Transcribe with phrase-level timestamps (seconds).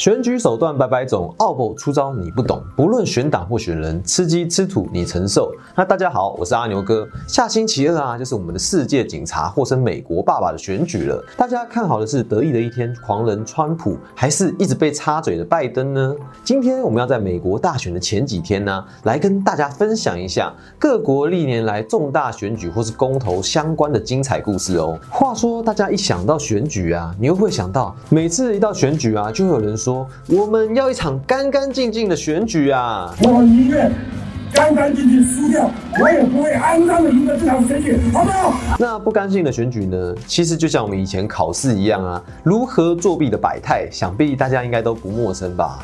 [0.00, 2.64] 选举手段百百种，奥博出招你不懂。
[2.74, 5.52] 不论选党或选人，吃鸡吃土你承受。
[5.76, 7.06] 那大家好，我是阿牛哥。
[7.28, 11.22] 下星期二啊，就是我们的世界警察或称美国爸爸的选举了。
[11.36, 16.16] 大家看好的是得意的一天狂人川普，还是一直被插嘴的拜登呢？
[16.42, 24.98] 今天我们要在美国大选的前几天呢，来跟大家分享一下各国历年来重大选举或是公投相关的精彩故事哦。
[25.10, 29.89] 话说，大家一想到选举啊，你会不会想到每次一到选举啊，就会有人说。
[30.26, 33.14] 我们要一场干干净净的选举啊！
[33.22, 33.92] 我宁愿
[34.52, 38.54] 干干净净输掉，我也不会肮脏的赢得这场选举，好不好？
[38.78, 40.14] 那不干净的选举呢？
[40.26, 45.78] 其实就像我们以前考试一样啊，如何作弊的百态，想必大家应该都不陌生吧。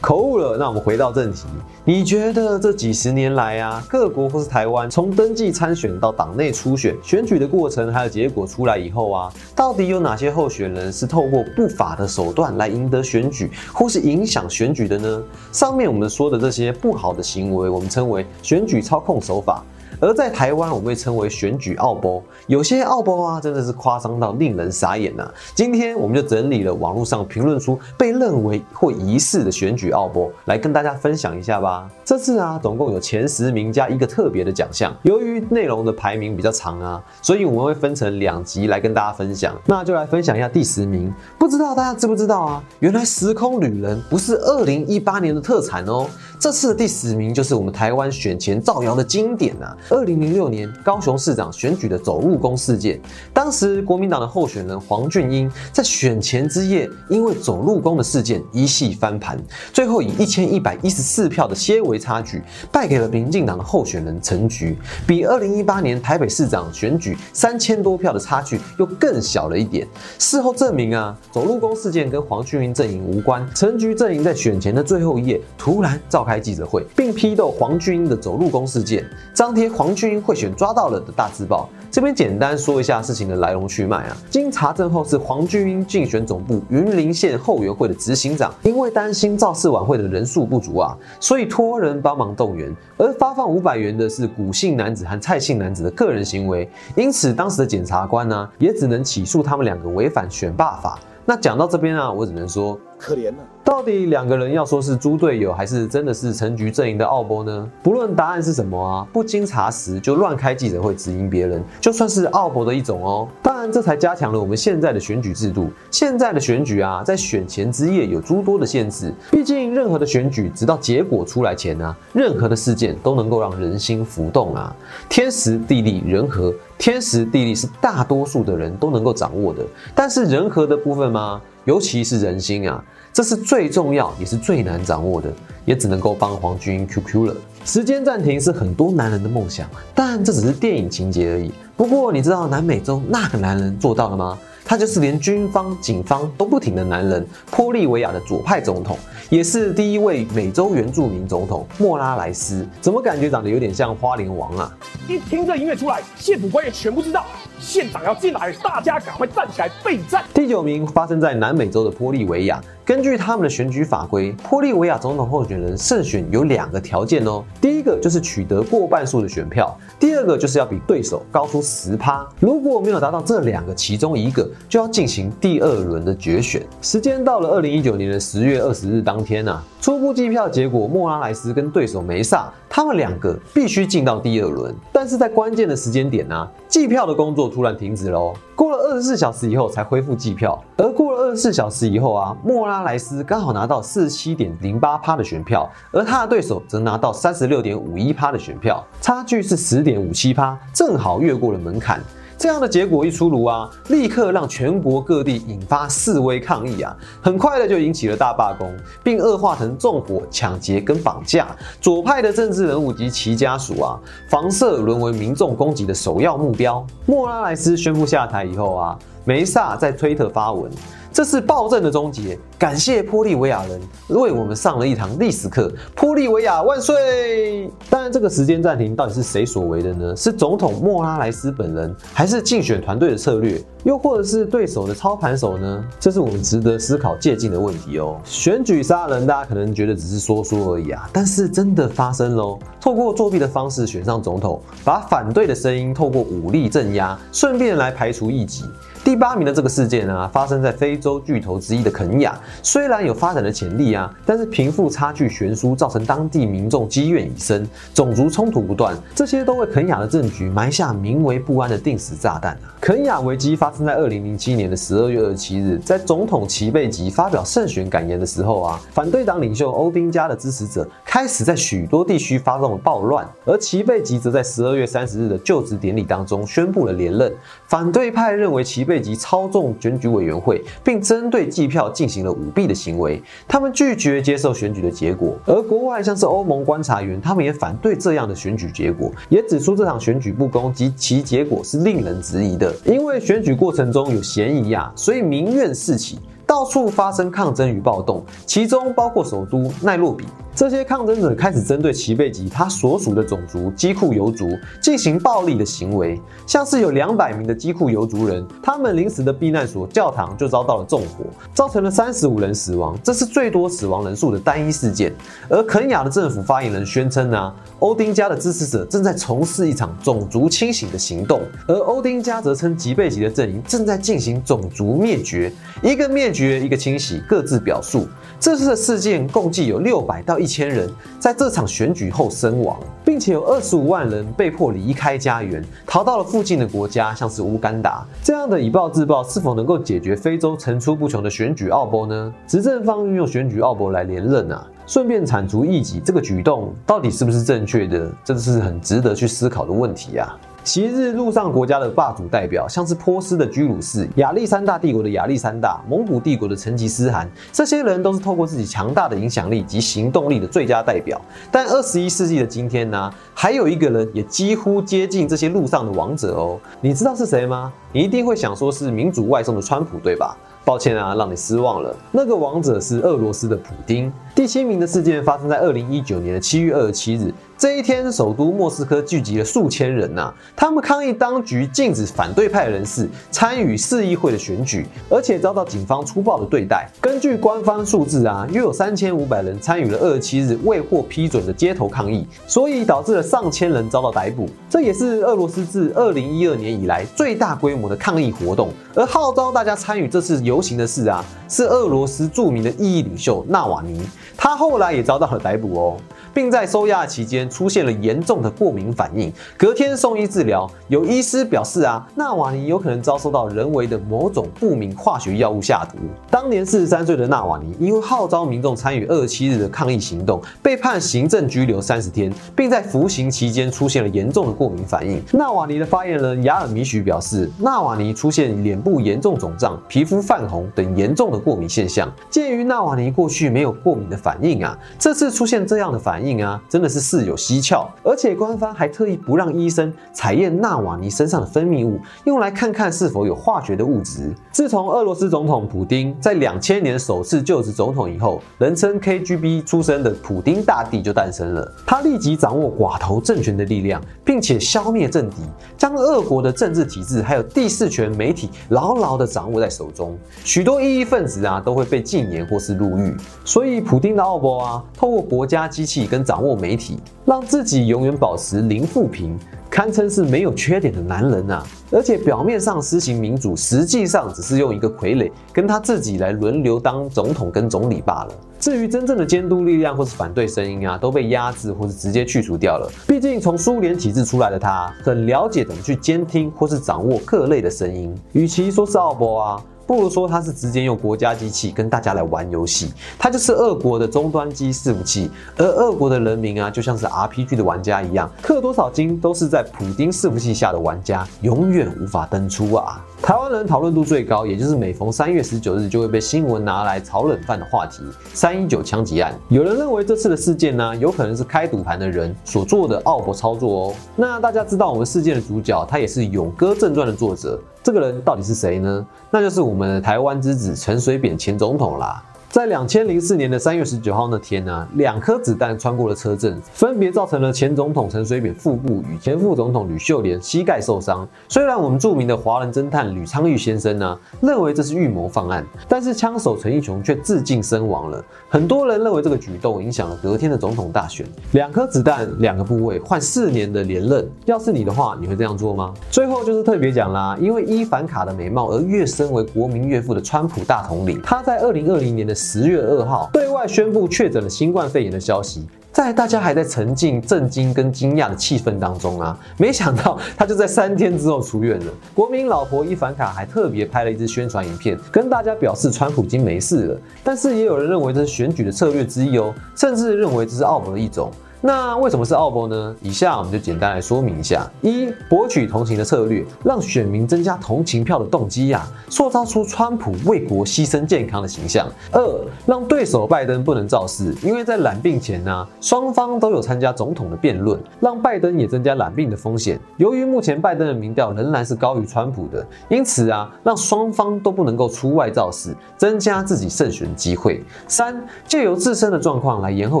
[0.00, 1.46] 口误了，那我们回到正题。
[1.84, 15.22] 你觉得这几十年来啊，各国或是台湾，从登记参选到党内初选，选举的过程还有结果出来以后啊，到底有哪些候选人是透过不法的手段来赢得选举，或是影响选举的呢？
[15.50, 19.64] 上面我们说的这些不好的行为，我们称为选举操控手法。
[20.00, 25.28] 而在台湾，我们被称为选举奥波，有些奥波啊，真的是夸张到令人傻眼呐。
[25.54, 31.90] 今天我们就整理了网络上评论出被认为或疑似的选举奥波，来跟大家分享一下吧。
[32.04, 34.94] 这次啊，总共有前十名加一个特别的奖项。
[35.02, 39.54] 由于内容的排名比较长啊，所以我们会分成两集来跟大家分享。
[39.66, 42.64] 那就来分享一下第十名，不知道大家知不知道啊？
[42.78, 46.06] 原来时空旅人不是二零一八年的特产哦，
[46.40, 49.76] 这次的第十名就是我们台湾选前造谣的经典啊。
[49.90, 53.00] 二零零六年高雄市长选举的走路工事件，
[53.34, 59.36] 当时国民党的候选人黄俊英在选前之夜，因为走路工的事件一系翻盘，
[59.72, 69.84] 最后以一千一百一十四票的些微差距败给了民进党的候选人陈菊，比二零一八年台北市长选举三千多票的差距又更小了一点。
[70.20, 73.44] 事后证明啊，走路工事件跟黄俊英阵营无关。
[73.56, 79.66] 陈菊阵营在选前的最后一夜突然召开记者会，并批斗黄俊英的走路工事件，张贴。
[79.78, 84.16] 黄俊英贿选抓到了的大字报，这边简单说一下事情的来龙去脉啊。
[84.28, 92.74] 经查证后，是黄俊英竞选总部云林县后援会的执行长，因为担心造势晚会的人数不足啊，所以托人帮忙动员。
[92.96, 100.98] 而发放五百元的是古姓男子和蔡姓男子的个人行为，因此当时的检察官呢，也只能起诉他们两个违反选罢法。
[101.24, 103.36] 那讲到这边啊，我只能说可怜了。
[103.68, 107.70] 到底两个人要说是猪队友，还是真的是陈局阵营的奥波呢？
[107.82, 113.28] 不论答案是什么啊，不经查实就乱开记者会指引别人，就算是奥博的一种哦。
[113.42, 115.70] 当然，这才加强了我们现在的选举制度。
[115.90, 119.12] 现在的选举啊，在选前之夜有诸多的限制。
[119.30, 124.74] 毕竟，任何的选举，直到结果出来前啊，任何的事件都能够让人心浮动啊。
[125.10, 129.62] 天时地利人和，天时地利是大多数的人都能够掌握的，
[129.94, 131.38] 但是人和的部分吗？
[131.66, 132.82] 尤其是人心啊。
[133.18, 135.28] 这是最重要也是最难掌握的，
[135.64, 137.34] 也只能够帮黄俊英 QQ 了。
[137.64, 141.50] 时间暂停是很多男人的梦想，但这只是电影情节而已。
[141.76, 144.38] 不过你知道南美洲那个男人做到了吗？
[144.64, 148.96] 他就是连军方、警方都不停的男人——玻利维亚的左派总统，
[149.30, 152.64] 也是第一位美洲原住民总统莫拉莱斯。
[152.80, 154.72] 怎么感觉长得有点像花莲王啊？
[155.08, 157.24] 一听这音乐出来，县府官员全部知道。
[157.58, 160.22] 县长要进来，大家赶快站起来备战。
[160.32, 162.62] 第九名发生在南美洲的玻利维亚。
[162.88, 167.44] 根据他们的选举法规，玻利维亚总统候选人胜选有两个条件哦。
[167.60, 172.26] 第一个就是取得过半数的选票，第二个就是要比对手高出十趴。
[172.40, 176.66] 如果没有达到这两个其中一个，就要进行第二轮的决选。
[176.80, 184.74] 时间到了二零一九年的十月二十日当天啊，初步计票结果，莫拉莱斯跟对手梅萨，他们两个必须进到第二轮。
[184.90, 187.50] 但是在关键的时间点呢，计票的工作。
[187.50, 202.00] 突然停止喽，过二十四小时以后才恢复计票，而过了二十四小时以后啊，莫拉莱斯刚好拿到四十七点零八趴的选票，而他的对手则拿到三十六点五一趴的选票，差距是十点五七趴，正好越过了门槛。
[202.38, 208.72] 这样的结果一出炉啊，立刻让全国各地引发示威抗议啊，很快的就引起了大罢工，
[209.02, 211.48] 并恶化成纵火、抢劫跟绑架。
[211.80, 213.98] 左派的政治人物及其家属啊，
[214.30, 216.86] 房舍沦为民众攻击的首要目标。
[217.06, 220.70] 莫拉莱斯宣布下台以后啊，梅萨在推特发文。
[221.18, 225.68] 这是暴政的终结，感谢玻利维亚人为我们上了一堂历史课。
[225.96, 227.68] 玻利维亚万岁！
[227.90, 230.14] 当然，这个时间暂停到底是谁所为的呢？
[230.14, 235.84] 是总统莫拉莱斯本人，还是竞选团队的策略，又或者是对手的操盘手呢？
[235.98, 238.20] 这是我们值得思考借鉴的问题哦。
[238.22, 242.60] 选举杀人，大家可能觉得只是说说而已啊，但是真的发生喽！
[242.80, 248.64] 透过作弊的方式选上总统，把反对的声音透过武力镇压，顺便来排除异己。
[249.04, 251.18] 第八名的这个事件呢，发生在非洲。
[251.28, 262.72] 巨头之一的肯亚，虽然有发展的潜力啊，但是贫富差距悬殊，造成当地民众积怨已深，种族冲突不断，这些都为肯亚的政局埋下名为不安的定时炸弹啊！
[262.80, 277.32] 肯亚危机发生在二零零七年的十二月二十七日，在总统齐贝吉发表胜选感言的时候啊，反对党领袖欧丁加的支持者开始在许多地区发动暴乱，而齐贝吉则在十二月三十日的就职典礼当中宣布了连任。
[277.66, 285.36] 反对派认为齐贝吉操纵选举委员会，并针对计票进行了舞弊的行为，他们拒绝接受选举的结果。
[285.44, 292.74] 而国外像是欧盟观察员，他们也反对这样的选举结果，也指出这场选举不公及其结果是令人质疑的。
[292.84, 300.24] 因为选举过程中有嫌疑啊，所以民怨四起，到处发生抗争与暴动，其中包括首都奈洛比。
[300.58, 311.24] 这些抗争者开始针对齐贝吉他所属的种族基库尤族进行暴力的行为，像是有两百名的基库尤族人，他们临时的避难所教堂就遭到了纵火，
[311.54, 315.14] 造成了三十五人死亡，这是最多死亡人数的单一事件。
[315.48, 325.52] 而肯雅的政府发言人宣称呢，欧丁加的支持者正在从事一场种族清醒的行动，而欧丁加则称吉贝吉的阵营正在进行种族灭绝，
[325.84, 328.08] 一个灭绝，一个清洗，各自表述。
[328.40, 330.47] 这次的事件共计有六百到一。
[330.48, 330.90] 千人
[331.20, 338.02] 在这场选举后身亡，并且有二十五万人被迫离开家园，逃到了附近的国家，像是乌干达。
[338.22, 342.32] 这样的以暴制暴是否能够解决非洲层出不穷的选举奥博呢？
[342.46, 348.10] 执政方运用选举奥博来连任啊，顺便铲除异己，这个举动到底是不是正确的？
[348.24, 350.34] 这是很值得去思考的问题啊。
[350.68, 361.18] 昔日陆上国家的霸主代表，像是波斯的居鲁士、亚历山大帝国的亚历山大、蒙古帝国的成吉思汗，这些人都是透过自己强大的影响力及行动力的最佳代表。
[361.50, 367.72] 但二十一世纪的今天呢，还有一个人也几乎接近这些路上的王者哦，你知道是谁吗？
[367.90, 370.36] 你一定会想说是民主外送的川普，对吧？
[370.66, 371.96] 抱歉啊，让你失望了。
[372.12, 374.12] 那个王者是俄罗斯的普京。
[374.38, 377.34] 第七名的事件发生在二零一九年的七月二十七日。
[377.58, 386.88] 这一天，首都莫斯科聚集了数千人呐，他们抗议当局禁止反对派人士参与市议会的选举，而且遭到警方粗暴的对待。
[387.00, 394.48] 根据官方数字啊，约有三千五百人参与了二十七日未获批准的街头抗议，所以导致了上千人遭到逮捕。
[394.70, 398.68] 这也是俄罗斯自二零一二年以来最大规模的抗议活动。
[398.94, 404.00] 而号召大家参与这次游行的是啊，是俄罗斯著名的异议领袖纳瓦尼，
[404.36, 405.96] 他后来也遭到了逮捕哦。
[406.32, 410.68] 并在收押期间出现了严重的过敏反应，隔天送医治疗。
[410.88, 415.98] 有医师表示啊，纳瓦尼有可能遭受到人为的某种不明化学药物下毒。
[416.30, 425.22] 当年四十三岁的纳瓦尼因为号召民众参与二十七日的抗议行动，被判行政拘留三十天，并在服刑期间出现了严重的过敏反应。
[425.32, 432.10] 纳瓦尼的发言人雅尔米许表示，纳瓦尼出现脸部严重肿胀、皮肤泛红等严重的过敏现象。
[432.30, 436.17] 鉴于纳瓦尼过去没有过敏的反应啊，这次出现这样的反。
[436.18, 444.34] 反应啊，真的是事有蹊跷，而且官方还特意不让医生采验纳瓦尼身上的分泌物，用来看看是否有化学的物质。
[444.50, 451.72] 自从俄罗斯总统普丁在两千年首次就职总统以后，人称 KGB 出身的普丁大帝就诞生了。
[451.86, 455.36] 他立即掌握寡头政权的力量，并且消灭政敌，
[455.76, 460.18] 将俄国的政治体制还有第四权媒体牢牢的掌握在手中。
[460.42, 463.16] 许多异议分子啊，都会被禁言或是入狱。
[463.44, 466.07] 所以，普丁的奥博啊，透过国家机器。
[466.08, 469.38] 跟掌握媒体，让自己永远保持零负评，
[469.70, 471.64] 堪称是没有缺点的男人啊！
[471.90, 478.34] 而且表面上施行民主，实际上只是用一个傀儡跟他自己来轮流当总统跟总理罢了。
[478.58, 482.90] 至于真正的监督力量或是反对声音啊，都被压制或是直接去除掉了。
[483.06, 488.12] 毕竟从苏联体制出来的他，很了解怎么去监听或是掌握各类的声音。
[488.32, 489.64] 与其说是奥博啊。
[489.88, 503.02] 不如说他是直接用国家机器跟大家来玩游戏，他就是俄国的终端机伺服器，而俄国的人民啊，就像是 RPG 的玩家一样，氪多少金都是在普丁伺服器下的玩家，永远无法登出啊。
[503.20, 509.34] 台湾人讨论度最高，也就是每逢三月十九日就会被新闻拿来炒冷饭的话题——三一九枪击案。
[509.48, 513.94] 有人认为这次的事件呢，有可能是开赌盘的人所做的奥博操作哦。
[514.16, 517.60] 那大家知道我们事件的主角，他也是《勇哥正传》的作者。
[517.82, 519.06] 这个人到底是谁呢？
[519.30, 522.22] 那就是我们的台湾之子陈水扁前总统啦。
[522.50, 531.28] 在两千零四年的三月十九号那天呢，两颗子弹穿过了车阵，分别造成了前总统陈水扁腹部与前副总统吕秀莲膝盖受伤。
[531.46, 538.24] 虽然我们著名的华人侦探吕昌钰先生呢认为这是预谋犯案，但是枪手陈义雄却自尽身亡了。
[538.48, 541.26] 很多人认为这个举动影响了隔天的总统大选。
[541.52, 545.92] 两颗子弹，两个部位，换四年的连任，要是你的话，你会这样做吗？
[546.10, 561.92] 最后就是特别讲啦，因为伊凡卡的美貌而跃升为国民岳父的川普大统领，他在二零二零年的十月二号对外宣布确诊了新冠肺炎的消息，在大家还在沉浸震惊跟惊讶的气氛当中啊，没想到他就在三天之后出院了。
[562.14, 567.00] 国民老婆伊凡卡还特别拍了一支宣传影片，跟大家表示川普已经没事了。
[567.24, 571.32] 但是也有人认为这是选举的策略之一哦，甚至认为这是奥博的一种。
[571.60, 572.94] 那为什么是奥博呢？
[573.02, 589.80] 以下我们就简单来说明一下：一、博取同情的策略，让选民增加同情票的动机呀，塑造出川普为国牺牲健康的形象；二、让对手拜登不能造势，因为在染病前呢，双方都有参加总统的辩论，让拜登也增加染病的风险。
[589.96, 597.64] 由于目前拜登的民调仍然是高于川普的，因此啊，让双方都不能够出外造势，增加自己胜选机会。
[597.88, 600.00] 三、借由自身的状况来延后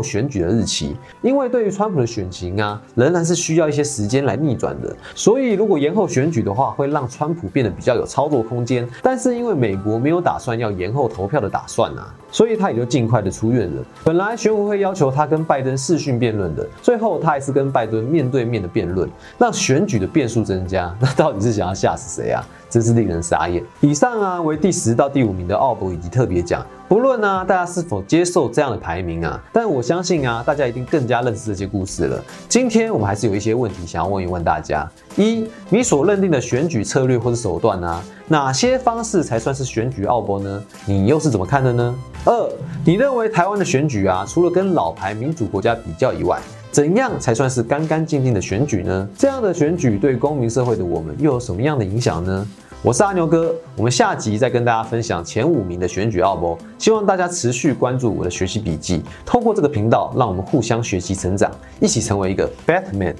[0.00, 1.47] 选举的日期，因为。
[1.48, 4.94] 对于川普的选情啊，仍然是需要一些时间来逆转的。
[5.14, 8.88] 所以，如果延后选举的话，会让川普变得比较有操作空间。
[9.02, 13.82] 但是，因为美国没有打算要延后投票的打算啊，所以他也就尽快的出院了。
[14.04, 20.94] 本来选委会要求他跟拜登视讯辩论的，最后他还是跟拜登面对面的辩论，让选举的变数增加。
[21.00, 22.44] 那到底是想要吓死谁啊？
[22.68, 23.64] 真是令人傻眼。
[23.80, 32.24] 以上啊为第十到第五名的奥博以及特别奖，不论呢大家是否接受这样的排名啊，但我相信啊大家一定更加认识这些故事了。
[32.48, 40.64] 今天我们还是有一些问题想要问一问大家：一，你所认定的选举策略或者手段啊，哪些方式才算是选举奥博呢？
[40.86, 41.94] 你又是怎么看的呢？
[42.24, 42.50] 二，
[42.86, 46.40] 你认为台湾的选举啊，除了跟老牌民主国家比较以外，
[46.72, 49.08] 怎样才算是干干净净的选举呢？
[49.14, 52.46] 这样的选举对公民社会的我们又有什么样的影响呢？
[52.80, 63.16] 我是阿牛哥，我们下集再跟大家分享前五名的选举奥博，希望大家持续关注我的学习笔记，透过这个频道，让我们互相学习成长，一起成为一个 Batman。